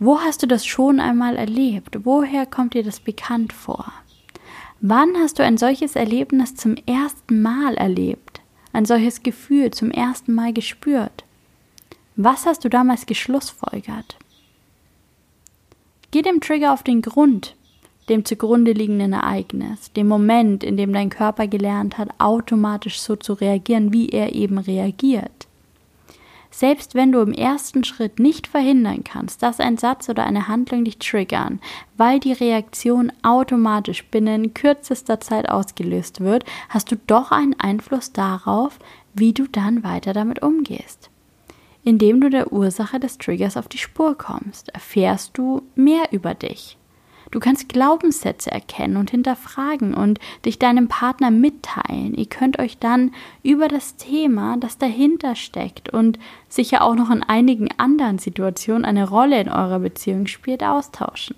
Wo 0.00 0.20
hast 0.20 0.42
du 0.42 0.46
das 0.46 0.64
schon 0.64 1.00
einmal 1.00 1.36
erlebt? 1.36 2.04
Woher 2.04 2.46
kommt 2.46 2.74
dir 2.74 2.84
das 2.84 3.00
bekannt 3.00 3.52
vor? 3.52 3.92
Wann 4.80 5.16
hast 5.16 5.38
du 5.38 5.42
ein 5.42 5.58
solches 5.58 5.96
Erlebnis 5.96 6.54
zum 6.54 6.76
ersten 6.86 7.42
Mal 7.42 7.74
erlebt? 7.74 8.40
Ein 8.72 8.84
solches 8.84 9.24
Gefühl 9.24 9.72
zum 9.72 9.90
ersten 9.90 10.34
Mal 10.34 10.52
gespürt? 10.52 11.24
Was 12.14 12.46
hast 12.46 12.64
du 12.64 12.68
damals 12.68 13.06
geschlussfolgert? 13.06 14.16
Geh 16.10 16.22
dem 16.22 16.40
Trigger 16.40 16.72
auf 16.72 16.82
den 16.82 17.00
Grund, 17.00 17.54
dem 18.08 18.24
zugrunde 18.24 18.72
liegenden 18.72 19.12
Ereignis, 19.12 19.92
dem 19.92 20.08
Moment, 20.08 20.64
in 20.64 20.76
dem 20.76 20.92
dein 20.92 21.10
Körper 21.10 21.46
gelernt 21.46 21.98
hat, 21.98 22.08
automatisch 22.18 23.00
so 23.00 23.14
zu 23.14 23.34
reagieren, 23.34 23.92
wie 23.92 24.08
er 24.08 24.34
eben 24.34 24.58
reagiert. 24.58 25.37
Selbst 26.50 26.94
wenn 26.94 27.12
du 27.12 27.20
im 27.20 27.32
ersten 27.32 27.84
Schritt 27.84 28.18
nicht 28.18 28.46
verhindern 28.46 29.04
kannst, 29.04 29.42
dass 29.42 29.60
ein 29.60 29.76
Satz 29.76 30.08
oder 30.08 30.24
eine 30.24 30.48
Handlung 30.48 30.84
dich 30.84 30.98
triggern, 30.98 31.60
weil 31.96 32.20
die 32.20 32.32
Reaktion 32.32 33.12
automatisch 33.22 34.04
binnen 34.06 34.54
kürzester 34.54 35.20
Zeit 35.20 35.48
ausgelöst 35.50 36.20
wird, 36.20 36.44
hast 36.70 36.90
du 36.90 36.96
doch 37.06 37.32
einen 37.32 37.58
Einfluss 37.60 38.12
darauf, 38.12 38.78
wie 39.14 39.32
du 39.32 39.46
dann 39.46 39.84
weiter 39.84 40.14
damit 40.14 40.42
umgehst. 40.42 41.10
Indem 41.84 42.20
du 42.20 42.30
der 42.30 42.52
Ursache 42.52 42.98
des 42.98 43.18
Triggers 43.18 43.56
auf 43.56 43.68
die 43.68 43.78
Spur 43.78 44.16
kommst, 44.16 44.70
erfährst 44.70 45.36
du 45.36 45.62
mehr 45.74 46.12
über 46.12 46.34
dich. 46.34 46.77
Du 47.30 47.40
kannst 47.40 47.68
Glaubenssätze 47.68 48.50
erkennen 48.50 48.96
und 48.96 49.10
hinterfragen 49.10 49.92
und 49.92 50.18
dich 50.46 50.58
deinem 50.58 50.88
Partner 50.88 51.30
mitteilen. 51.30 52.14
Ihr 52.14 52.26
könnt 52.26 52.58
euch 52.58 52.78
dann 52.78 53.12
über 53.42 53.68
das 53.68 53.96
Thema, 53.96 54.56
das 54.56 54.78
dahinter 54.78 55.34
steckt 55.34 55.90
und 55.90 56.18
sicher 56.48 56.82
auch 56.82 56.94
noch 56.94 57.10
in 57.10 57.22
einigen 57.22 57.68
anderen 57.76 58.18
Situationen 58.18 58.86
eine 58.86 59.08
Rolle 59.08 59.40
in 59.40 59.48
eurer 59.50 59.80
Beziehung 59.80 60.26
spielt, 60.26 60.62
austauschen. 60.62 61.36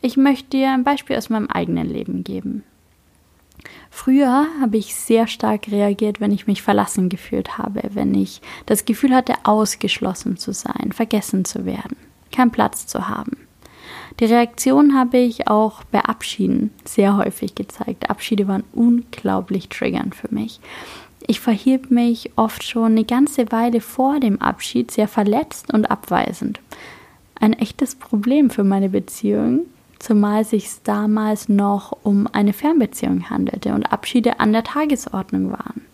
Ich 0.00 0.16
möchte 0.16 0.50
dir 0.50 0.72
ein 0.72 0.84
Beispiel 0.84 1.16
aus 1.16 1.28
meinem 1.28 1.48
eigenen 1.48 1.88
Leben 1.88 2.24
geben. 2.24 2.64
Früher 3.90 4.46
habe 4.60 4.76
ich 4.76 4.94
sehr 4.94 5.26
stark 5.26 5.68
reagiert, 5.68 6.20
wenn 6.20 6.30
ich 6.30 6.46
mich 6.46 6.62
verlassen 6.62 7.08
gefühlt 7.08 7.58
habe, 7.58 7.82
wenn 7.92 8.14
ich 8.14 8.40
das 8.64 8.84
Gefühl 8.84 9.14
hatte, 9.14 9.34
ausgeschlossen 9.42 10.36
zu 10.36 10.52
sein, 10.52 10.92
vergessen 10.92 11.44
zu 11.44 11.66
werden, 11.66 11.96
keinen 12.30 12.52
Platz 12.52 12.86
zu 12.86 13.08
haben. 13.08 13.47
Die 14.20 14.24
Reaktion 14.24 14.96
habe 14.96 15.18
ich 15.18 15.46
auch 15.46 15.84
bei 15.84 16.00
Abschieden 16.00 16.72
sehr 16.84 17.16
häufig 17.16 17.54
gezeigt. 17.54 18.10
Abschiede 18.10 18.48
waren 18.48 18.64
unglaublich 18.72 19.68
triggernd 19.68 20.14
für 20.16 20.32
mich. 20.34 20.58
Ich 21.26 21.40
verhielt 21.40 21.90
mich 21.90 22.32
oft 22.36 22.64
schon 22.64 22.92
eine 22.92 23.04
ganze 23.04 23.52
Weile 23.52 23.80
vor 23.80 24.18
dem 24.18 24.40
Abschied 24.40 24.90
sehr 24.90 25.08
verletzt 25.08 25.72
und 25.72 25.90
abweisend. 25.90 26.60
Ein 27.36 27.52
echtes 27.52 27.94
Problem 27.94 28.50
für 28.50 28.64
meine 28.64 28.88
Beziehung, 28.88 29.66
zumal 30.00 30.44
sich 30.44 30.68
damals 30.82 31.48
noch 31.48 31.96
um 32.02 32.26
eine 32.32 32.52
Fernbeziehung 32.52 33.30
handelte 33.30 33.72
und 33.72 33.92
Abschiede 33.92 34.40
an 34.40 34.52
der 34.52 34.64
Tagesordnung 34.64 35.52
waren. 35.52 35.87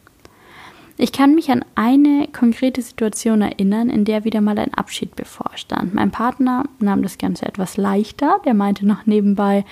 Ich 0.96 1.10
kann 1.10 1.34
mich 1.34 1.50
an 1.50 1.64
eine 1.74 2.28
konkrete 2.28 2.80
Situation 2.80 3.42
erinnern, 3.42 3.90
in 3.90 4.04
der 4.04 4.24
wieder 4.24 4.40
mal 4.40 4.58
ein 4.58 4.74
Abschied 4.74 5.16
bevorstand. 5.16 5.92
Mein 5.92 6.12
Partner 6.12 6.64
nahm 6.78 7.02
das 7.02 7.18
Ganze 7.18 7.46
etwas 7.46 7.76
leichter. 7.76 8.40
Der 8.44 8.54
meinte 8.54 8.86
noch 8.86 9.04
nebenbei, 9.04 9.64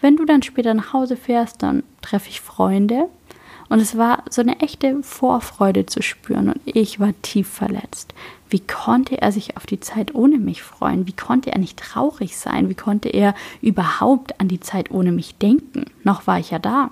wenn 0.00 0.16
du 0.16 0.24
dann 0.24 0.42
später 0.42 0.74
nach 0.74 0.92
Hause 0.92 1.16
fährst, 1.16 1.62
dann 1.62 1.82
treffe 2.00 2.28
ich 2.28 2.40
Freunde. 2.40 3.08
Und 3.68 3.80
es 3.80 3.98
war 3.98 4.22
so 4.30 4.40
eine 4.40 4.60
echte 4.60 5.02
Vorfreude 5.02 5.84
zu 5.84 6.00
spüren 6.00 6.48
und 6.48 6.60
ich 6.64 7.00
war 7.00 7.12
tief 7.20 7.48
verletzt. 7.48 8.14
Wie 8.48 8.60
konnte 8.60 9.20
er 9.20 9.30
sich 9.30 9.58
auf 9.58 9.66
die 9.66 9.80
Zeit 9.80 10.14
ohne 10.14 10.38
mich 10.38 10.62
freuen? 10.62 11.06
Wie 11.06 11.12
konnte 11.12 11.52
er 11.52 11.58
nicht 11.58 11.78
traurig 11.78 12.38
sein? 12.38 12.70
Wie 12.70 12.74
konnte 12.74 13.10
er 13.10 13.34
überhaupt 13.60 14.40
an 14.40 14.48
die 14.48 14.60
Zeit 14.60 14.90
ohne 14.90 15.12
mich 15.12 15.34
denken? 15.34 15.84
Noch 16.02 16.26
war 16.26 16.38
ich 16.38 16.50
ja 16.50 16.58
da. 16.58 16.90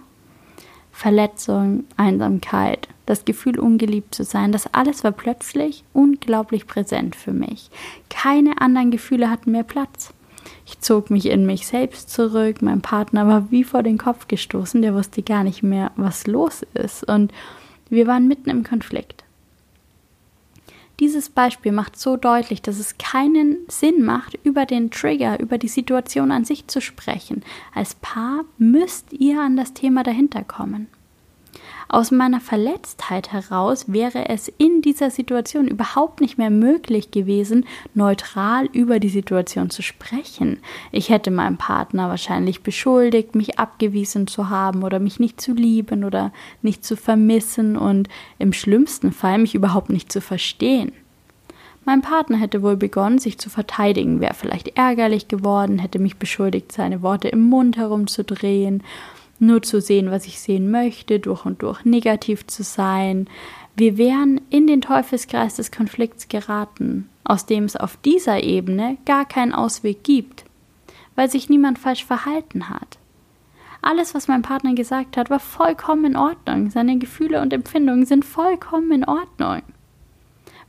Verletzung, 0.93 1.85
Einsamkeit, 1.97 2.89
das 3.07 3.25
Gefühl, 3.25 3.59
ungeliebt 3.59 4.15
zu 4.15 4.25
sein, 4.25 4.53
das 4.53 4.73
alles 4.75 5.05
war 5.05 5.13
plötzlich 5.13 5.85
unglaublich 5.93 6.67
präsent 6.67 7.17
für 7.17 7.33
mich. 7.33 7.71
Keine 8.11 8.61
anderen 8.61 8.91
Gefühle 8.91 9.31
hatten 9.31 9.53
mehr 9.53 9.63
Platz. 9.63 10.13
Ich 10.67 10.81
zog 10.81 11.11
mich 11.11 11.27
in 11.27 11.47
mich 11.47 11.67
selbst 11.67 12.11
zurück, 12.11 12.61
mein 12.61 12.83
Partner 12.83 13.27
war 13.27 13.51
wie 13.51 13.65
vor 13.65 13.83
den 13.83 13.99
Kopf 13.99 14.29
gestoßen, 14.29 14.83
der 14.83 14.95
wusste 14.95 15.23
gar 15.23 15.45
nicht 15.45 15.63
mehr, 15.63 15.93
was 15.97 16.27
los 16.27 16.65
ist, 16.75 17.09
und 17.09 17.33
wir 17.89 18.07
waren 18.07 18.27
mitten 18.27 18.51
im 18.51 18.65
Konflikt. 18.65 19.25
Dieses 20.99 21.29
Beispiel 21.29 21.73
macht 21.73 21.99
so 21.99 22.17
deutlich, 22.17 22.63
dass 22.63 22.79
es 22.79 22.97
keinen 22.97 23.59
Sinn 23.69 24.03
macht, 24.03 24.39
über 24.45 24.65
den 24.65 24.91
Trigger, 24.91 25.39
über 25.41 25.59
die 25.59 25.69
Situation 25.69 26.33
an 26.33 26.45
sich 26.45 26.69
zu 26.69 26.81
sprechen. 26.81 27.45
Als 27.75 27.95
Paar 27.97 28.45
müsst 28.57 29.13
ihr 29.13 29.41
an 29.41 29.57
das 29.57 29.75
Thema 29.75 30.03
dahinter 30.03 30.43
kommen. 30.43 30.89
Aus 31.89 32.11
meiner 32.11 32.41
Verletztheit 32.41 33.33
heraus 33.33 33.93
wäre 33.93 34.29
es 34.29 34.49
in 34.59 34.83
dieser 34.83 35.11
Situation 35.11 35.69
überhaupt 35.69 36.21
nicht 36.21 36.37
mehr 36.37 36.51
möglich 36.51 37.13
gewesen, 37.13 37.65
neutral 37.95 38.67
über 38.73 38.99
die 38.99 39.09
Situation 39.09 39.71
zu 39.71 39.83
sprechen. 39.83 40.59
Ich 40.91 41.11
hätte 41.11 41.31
meinem 41.31 41.59
Partner 41.59 42.09
wahrscheinlich 42.09 42.63
beschuldigt, 42.63 43.37
mich 43.37 43.61
abgewiesen 43.61 44.27
zu 44.27 44.51
haben 44.51 44.83
oder 44.83 44.99
mich 44.99 45.21
nicht 45.21 45.41
zu 45.41 45.53
lieben 45.53 46.03
oder 46.03 46.33
nicht 46.61 46.85
zu 46.85 46.97
vermissen 46.97 47.77
und 47.77 48.09
im 48.39 48.53
schlimmsten 48.53 49.13
Fall 49.13 49.39
mich 49.39 49.55
überhaupt 49.55 49.91
nicht 49.91 50.11
zu 50.11 50.21
verstehen. 50.21 50.93
Mein 51.85 52.03
Partner 52.03 52.39
hätte 52.39 52.65
wohl 52.65 52.77
begonnen, 52.77 53.21
sich 53.21 53.39
zu 53.39 53.49
verteidigen, 53.49 54.21
wäre 54.21 54.35
vielleicht 54.35 54.77
ärgerlich 54.77 55.29
geworden, 55.29 55.79
hätte 55.79 56.01
mich 56.01 56.17
beschuldigt, 56.17 56.73
seine 56.73 57.01
Worte 57.01 57.29
im 57.29 57.43
Mund 57.43 57.77
herumzudrehen 57.77 58.83
nur 59.41 59.63
zu 59.63 59.81
sehen, 59.81 60.11
was 60.11 60.27
ich 60.27 60.41
sehen 60.41 60.71
möchte, 60.71 61.19
durch 61.21 61.45
und 61.45 61.63
durch 61.63 61.85
negativ 61.85 62.47
zu 62.47 62.63
sein. 62.63 63.29
Wir 63.77 63.99
wären 63.99 64.41
in 64.51 64.67
den 64.67 64.81
Teufelskreis 64.81 65.57
des 65.57 65.71
Konflikts 65.71 66.29
geraten, 66.29 67.09
aus 67.25 67.47
dem 67.47 67.65
es 67.65 67.77
auf 67.77 67.97
dieser 67.99 68.43
Ebene 68.43 68.97
gar 69.05 69.27
keinen 69.27 69.53
Ausweg 69.53 70.03
gibt, 70.03 70.45
weil 71.15 71.31
sich 71.31 71.49
niemand 71.49 71.79
falsch 71.79 72.05
verhalten 72.05 72.71
hat. 72.71 72.99
Alles, 73.83 74.15
was 74.15 74.29
mein 74.29 74.43
Partner 74.43 74.75
gesagt 74.75 75.17
hat, 75.17 75.31
war 75.31 75.39
vollkommen 75.39 76.07
in 76.07 76.17
Ordnung. 76.17 76.71
Seine 76.71 76.99
Gefühle 76.99 77.41
und 77.41 77.53
Empfindungen 77.53 78.07
sind 78.07 78.25
vollkommen 78.25 78.91
in 78.91 79.05
Ordnung. 79.05 79.63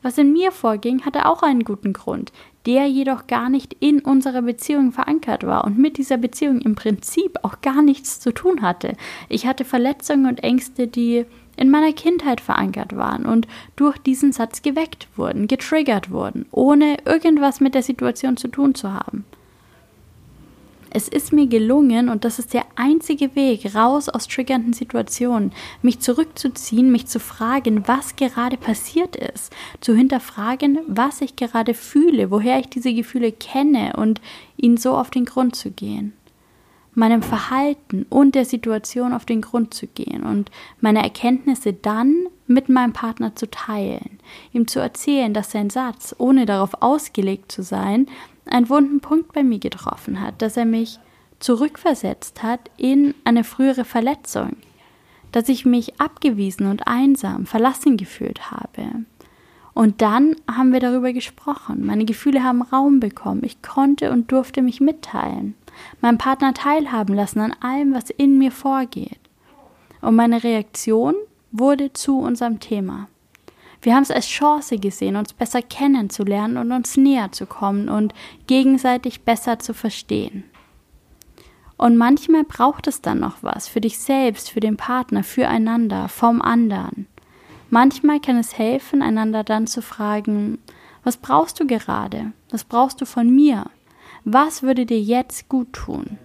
Was 0.02 0.18
in 0.18 0.32
mir 0.32 0.52
vorging, 0.52 1.06
hatte 1.06 1.26
auch 1.26 1.44
einen 1.44 1.64
guten 1.64 1.94
Grund, 1.94 2.32
der 2.66 2.88
jedoch 2.88 3.28
gar 3.28 3.50
nicht 3.50 3.76
in 3.80 4.00
unserer 4.00 4.42
Beziehung 4.42 4.92
verankert 4.92 5.46
war 5.46 5.64
und 5.64 5.78
mit 5.78 5.98
dieser 5.98 6.18
Beziehung 6.18 6.62
im 6.62 6.76
Prinzip 6.76 7.40
auch 7.44 7.62
gar 7.62 7.82
nichts 7.82 8.20
zu 8.20 8.32
tun 8.32 8.62
hatte. 8.62 8.94
Ich 9.30 9.48
hatte 9.48 9.66
Verletzungen 9.66 10.28
und 10.28 10.44
Ängste, 10.44 10.88
die 10.88 11.26
in 11.56 11.72
meiner 11.72 11.94
Kindheit 11.94 12.40
verankert 12.40 12.96
waren 12.96 13.26
und 13.26 13.48
durch 13.76 13.98
diesen 13.98 14.32
Satz 14.32 14.62
geweckt 14.62 15.08
wurden, 15.16 15.48
getriggert 15.48 16.12
wurden, 16.12 16.46
ohne 16.52 16.98
irgendwas 17.06 17.60
mit 17.60 17.74
der 17.74 17.84
Situation 17.84 18.38
zu 18.38 18.48
tun 18.48 18.76
zu 18.76 18.94
haben. 18.94 19.26
Es 20.90 21.08
ist 21.08 21.34
mir 21.34 21.48
gelungen, 21.48 22.10
und 22.10 22.24
das 22.24 22.40
ist 22.40 22.54
der 22.54 22.66
einzige 22.76 23.36
Weg 23.36 23.76
raus 23.76 24.10
aus 24.10 24.28
triggernden 24.28 24.74
Situationen, 24.74 25.52
mich 25.82 26.00
zurückzuziehen, 26.00 26.92
mich 26.92 27.08
zu 27.08 27.20
fragen, 27.20 27.88
was 27.88 28.16
gerade 28.16 28.58
passiert 28.58 29.16
ist, 29.16 29.54
zu 29.82 29.96
hinterfragen, 29.96 30.80
was 30.88 31.22
ich 31.22 31.36
gerade 31.36 31.74
fühle, 31.74 32.32
woher 32.32 32.60
ich 32.60 32.68
diese 32.68 32.94
Gefühle 32.94 33.32
kenne 33.32 33.94
und 33.98 34.22
ihnen 34.56 34.78
so 34.78 34.96
auf 34.96 35.10
den 35.10 35.26
Grund 35.26 35.56
zu 35.56 35.72
gehen. 35.72 36.14
Meinem 36.94 37.22
Verhalten 37.22 38.08
und 38.10 38.34
der 38.34 38.46
Situation 38.46 39.14
auf 39.14 39.26
den 39.26 39.42
Grund 39.42 39.74
zu 39.74 39.86
gehen 39.86 40.24
und 40.24 40.50
meine 40.82 41.04
Erkenntnisse 41.04 41.74
dann 41.74 42.26
mit 42.48 42.70
meinem 42.70 42.94
Partner 42.94 43.36
zu 43.36 43.52
teilen, 43.52 44.20
ihm 44.52 44.68
zu 44.68 44.80
erzählen, 44.80 45.34
dass 45.34 45.52
sein 45.52 45.70
Satz, 45.70 46.16
ohne 46.18 46.48
darauf 46.48 46.82
ausgelegt 46.82 47.52
zu 47.52 47.62
sein, 47.62 48.08
einen 48.50 48.70
wunden 48.70 49.00
Punkt 49.00 49.34
bei 49.34 49.44
mir 49.44 49.60
getroffen 49.60 50.22
hat, 50.22 50.42
dass 50.42 50.58
er 50.58 50.66
mich 50.66 51.00
zurückversetzt 51.40 52.44
hat 52.44 52.72
in 52.78 53.14
eine 53.24 53.44
frühere 53.44 53.86
Verletzung, 53.86 54.58
dass 55.32 55.50
ich 55.50 55.66
mich 55.66 56.00
abgewiesen 56.00 56.68
und 56.68 56.88
einsam, 56.88 57.46
verlassen 57.46 57.98
gefühlt 57.98 58.52
habe. 58.52 59.06
Und 59.74 60.02
dann 60.02 60.36
haben 60.52 60.74
wir 60.74 60.80
darüber 60.80 61.14
gesprochen. 61.14 61.86
Meine 61.86 62.06
Gefühle 62.06 62.44
haben 62.44 62.64
Raum 62.64 63.00
bekommen. 63.00 63.44
Ich 63.44 63.62
konnte 63.62 64.12
und 64.12 64.32
durfte 64.32 64.64
mich 64.64 64.82
mitteilen. 64.82 65.54
Meinen 66.02 66.18
Partner 66.18 66.56
teilhaben 66.56 67.14
lassen 67.14 67.42
an 67.42 67.54
allem, 67.60 67.94
was 67.94 68.10
in 68.10 68.40
mir 68.40 68.52
vorgeht. 68.52 69.20
Und 70.02 70.16
meine 70.16 70.44
Reaktion 70.44 71.14
wurde 71.52 71.94
zu 71.94 72.18
unserem 72.18 72.60
Thema. 72.60 73.08
Wir 73.82 73.96
haben 73.96 74.04
es 74.04 74.12
als 74.12 74.28
Chance 74.28 74.78
gesehen, 74.78 75.16
uns 75.16 75.34
besser 75.34 75.62
kennenzulernen 75.62 76.58
und 76.58 76.72
uns 76.72 76.98
näher 76.98 77.32
zu 77.32 77.46
kommen 77.46 77.90
und 77.90 78.14
gegenseitig 78.48 79.22
besser 79.22 79.60
zu 79.60 79.74
verstehen. 79.74 80.44
Und 81.78 81.96
manchmal 81.96 82.44
braucht 82.44 82.88
es 82.88 83.02
dann 83.02 83.20
noch 83.20 83.44
was 83.44 83.68
für 83.68 83.82
dich 83.82 84.00
selbst, 84.00 84.50
für 84.50 84.60
den 84.60 84.78
Partner, 84.78 85.24
füreinander, 85.24 86.10
vom 86.10 86.42
anderen. 86.42 87.08
Manchmal 87.70 88.20
kann 88.20 88.38
es 88.38 88.58
helfen, 88.58 89.02
einander 89.02 89.44
dann 89.44 89.68
zu 89.68 89.82
fragen, 89.82 90.58
was 91.04 91.18
brauchst 91.18 91.60
du 91.60 91.68
gerade? 91.68 92.32
Was 92.50 92.64
brauchst 92.64 93.00
du 93.00 93.06
von 93.06 93.30
mir? 93.30 93.70
Was 94.24 94.64
würde 94.64 94.86
dir 94.86 95.00
jetzt 95.00 95.50
gut 95.50 95.72
tun? 95.74 96.18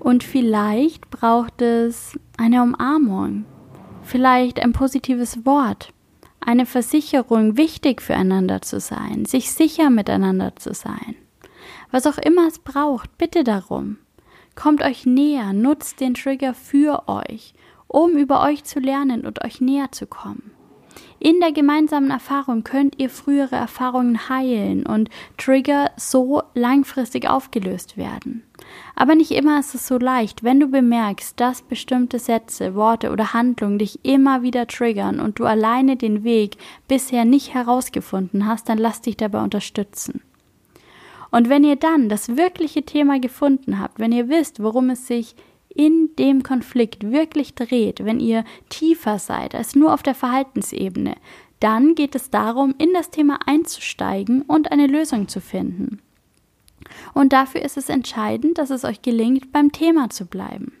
Und 0.00 0.22
vielleicht 0.22 1.10
braucht 1.10 1.62
es 1.62 2.18
eine 2.36 2.62
Umarmung, 2.62 3.44
vielleicht 4.02 4.60
ein 4.60 4.72
positives 4.72 5.44
Wort, 5.44 5.92
eine 6.48 6.64
Versicherung, 6.64 7.58
wichtig 7.58 8.00
füreinander 8.00 8.62
zu 8.62 8.80
sein, 8.80 9.26
sich 9.26 9.52
sicher 9.52 9.90
miteinander 9.90 10.56
zu 10.56 10.72
sein. 10.72 11.14
Was 11.90 12.06
auch 12.06 12.16
immer 12.16 12.48
es 12.48 12.58
braucht, 12.58 13.18
bitte 13.18 13.44
darum. 13.44 13.98
Kommt 14.54 14.82
euch 14.82 15.04
näher, 15.04 15.52
nutzt 15.52 16.00
den 16.00 16.14
Trigger 16.14 16.54
für 16.54 17.06
euch, 17.06 17.52
um 17.86 18.16
über 18.16 18.42
euch 18.42 18.64
zu 18.64 18.80
lernen 18.80 19.26
und 19.26 19.44
euch 19.44 19.60
näher 19.60 19.92
zu 19.92 20.06
kommen. 20.06 20.50
In 21.20 21.40
der 21.40 21.52
gemeinsamen 21.52 22.10
Erfahrung 22.10 22.62
könnt 22.62 22.98
ihr 22.98 23.10
frühere 23.10 23.56
Erfahrungen 23.56 24.28
heilen 24.28 24.86
und 24.86 25.10
Trigger 25.36 25.90
so 25.96 26.42
langfristig 26.54 27.28
aufgelöst 27.28 27.96
werden. 27.96 28.44
Aber 28.94 29.14
nicht 29.14 29.32
immer 29.32 29.58
ist 29.58 29.74
es 29.74 29.86
so 29.86 29.98
leicht, 29.98 30.44
wenn 30.44 30.60
du 30.60 30.68
bemerkst, 30.68 31.40
dass 31.40 31.62
bestimmte 31.62 32.18
Sätze, 32.18 32.74
Worte 32.74 33.10
oder 33.10 33.32
Handlungen 33.32 33.78
dich 33.78 34.04
immer 34.04 34.42
wieder 34.42 34.66
triggern 34.66 35.20
und 35.20 35.38
du 35.38 35.44
alleine 35.44 35.96
den 35.96 36.22
Weg 36.22 36.56
bisher 36.86 37.24
nicht 37.24 37.54
herausgefunden 37.54 38.46
hast, 38.46 38.68
dann 38.68 38.78
lass 38.78 39.00
dich 39.00 39.16
dabei 39.16 39.42
unterstützen. 39.42 40.20
Und 41.30 41.48
wenn 41.48 41.64
ihr 41.64 41.76
dann 41.76 42.08
das 42.08 42.36
wirkliche 42.36 42.84
Thema 42.84 43.20
gefunden 43.20 43.78
habt, 43.78 43.98
wenn 43.98 44.12
ihr 44.12 44.28
wisst, 44.28 44.62
worum 44.62 44.90
es 44.90 45.06
sich 45.06 45.34
in 45.78 46.10
dem 46.18 46.42
Konflikt 46.42 47.12
wirklich 47.12 47.54
dreht, 47.54 48.04
wenn 48.04 48.18
ihr 48.18 48.44
tiefer 48.68 49.20
seid 49.20 49.54
als 49.54 49.76
nur 49.76 49.94
auf 49.94 50.02
der 50.02 50.16
Verhaltensebene, 50.16 51.14
dann 51.60 51.94
geht 51.94 52.16
es 52.16 52.30
darum, 52.30 52.74
in 52.78 52.92
das 52.94 53.10
Thema 53.10 53.38
einzusteigen 53.46 54.42
und 54.42 54.72
eine 54.72 54.88
Lösung 54.88 55.28
zu 55.28 55.40
finden. 55.40 56.00
Und 57.14 57.32
dafür 57.32 57.62
ist 57.62 57.76
es 57.76 57.88
entscheidend, 57.88 58.58
dass 58.58 58.70
es 58.70 58.84
euch 58.84 59.02
gelingt, 59.02 59.52
beim 59.52 59.70
Thema 59.70 60.10
zu 60.10 60.26
bleiben. 60.26 60.72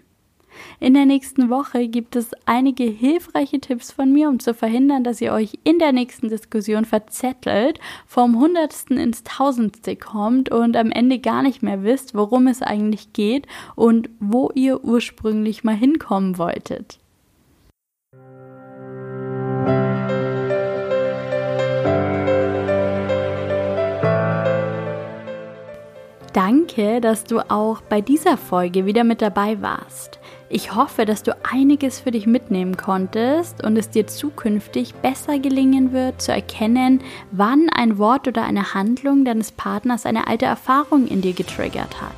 In 0.80 0.94
der 0.94 1.06
nächsten 1.06 1.50
Woche 1.50 1.88
gibt 1.88 2.16
es 2.16 2.30
einige 2.46 2.84
hilfreiche 2.84 3.60
Tipps 3.60 3.92
von 3.92 4.12
mir, 4.12 4.28
um 4.28 4.38
zu 4.38 4.54
verhindern, 4.54 5.04
dass 5.04 5.20
ihr 5.20 5.32
euch 5.32 5.58
in 5.64 5.78
der 5.78 5.92
nächsten 5.92 6.28
Diskussion 6.28 6.84
verzettelt, 6.84 7.80
vom 8.06 8.38
Hundertsten 8.38 8.96
ins 8.96 9.22
Tausendste 9.24 9.96
kommt 9.96 10.50
und 10.50 10.76
am 10.76 10.90
Ende 10.90 11.18
gar 11.18 11.42
nicht 11.42 11.62
mehr 11.62 11.82
wisst, 11.82 12.14
worum 12.14 12.46
es 12.46 12.62
eigentlich 12.62 13.12
geht 13.12 13.46
und 13.76 14.08
wo 14.20 14.50
ihr 14.54 14.84
ursprünglich 14.84 15.64
mal 15.64 15.76
hinkommen 15.76 16.38
wolltet. 16.38 16.98
Danke, 26.38 27.00
dass 27.00 27.24
du 27.24 27.40
auch 27.50 27.80
bei 27.80 28.00
dieser 28.00 28.36
Folge 28.36 28.86
wieder 28.86 29.02
mit 29.02 29.22
dabei 29.22 29.60
warst. 29.60 30.20
Ich 30.50 30.74
hoffe, 30.74 31.04
dass 31.04 31.22
du 31.22 31.36
einiges 31.42 32.00
für 32.00 32.10
dich 32.10 32.26
mitnehmen 32.26 32.78
konntest 32.78 33.62
und 33.62 33.76
es 33.76 33.90
dir 33.90 34.06
zukünftig 34.06 34.94
besser 34.94 35.38
gelingen 35.38 35.92
wird 35.92 36.22
zu 36.22 36.32
erkennen, 36.32 37.02
wann 37.32 37.68
ein 37.68 37.98
Wort 37.98 38.26
oder 38.28 38.44
eine 38.44 38.72
Handlung 38.72 39.26
deines 39.26 39.52
Partners 39.52 40.06
eine 40.06 40.26
alte 40.26 40.46
Erfahrung 40.46 41.06
in 41.06 41.20
dir 41.20 41.34
getriggert 41.34 42.00
hat. 42.00 42.12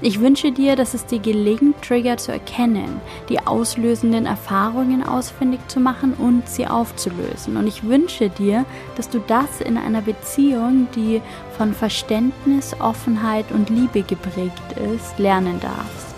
Ich 0.00 0.20
wünsche 0.20 0.52
dir, 0.52 0.76
dass 0.76 0.94
es 0.94 1.06
dir 1.06 1.18
gelingt, 1.18 1.82
Trigger 1.82 2.16
zu 2.16 2.30
erkennen, 2.30 3.00
die 3.28 3.40
auslösenden 3.40 4.26
Erfahrungen 4.26 5.02
ausfindig 5.02 5.60
zu 5.66 5.80
machen 5.80 6.14
und 6.14 6.48
sie 6.48 6.68
aufzulösen. 6.68 7.56
Und 7.56 7.66
ich 7.66 7.82
wünsche 7.82 8.30
dir, 8.30 8.64
dass 8.96 9.10
du 9.10 9.18
das 9.26 9.60
in 9.60 9.76
einer 9.76 10.02
Beziehung, 10.02 10.86
die 10.94 11.20
von 11.58 11.74
Verständnis, 11.74 12.74
Offenheit 12.80 13.50
und 13.50 13.68
Liebe 13.70 14.02
geprägt 14.02 14.62
ist, 14.94 15.18
lernen 15.18 15.60
darfst. 15.60 16.09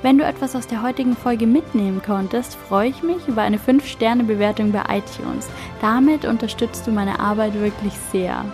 Wenn 0.00 0.16
du 0.16 0.24
etwas 0.24 0.54
aus 0.54 0.68
der 0.68 0.82
heutigen 0.82 1.16
Folge 1.16 1.46
mitnehmen 1.46 2.00
konntest, 2.04 2.54
freue 2.54 2.88
ich 2.88 3.02
mich 3.02 3.26
über 3.26 3.42
eine 3.42 3.58
5-Sterne-Bewertung 3.58 4.70
bei 4.70 4.82
iTunes. 4.88 5.48
Damit 5.80 6.24
unterstützt 6.24 6.86
du 6.86 6.92
meine 6.92 7.18
Arbeit 7.18 7.54
wirklich 7.54 7.94
sehr. 8.12 8.44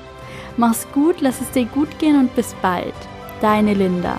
Mach's 0.57 0.87
gut, 0.93 1.17
lass 1.21 1.43
es 1.43 1.51
dir 1.51 1.67
gut 1.67 1.99
gehen 1.99 2.19
und 2.19 2.35
bis 2.35 2.55
bald. 2.63 2.95
Deine 3.43 3.75
Linda. 3.75 4.17